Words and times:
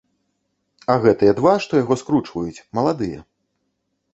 А 0.93 0.95
гэтыя 1.03 1.35
два, 1.39 1.53
што 1.65 1.71
яго 1.83 1.99
скручваюць, 2.03 2.63
маладыя. 2.79 3.19